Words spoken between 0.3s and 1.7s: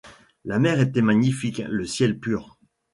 La mer était magnifique,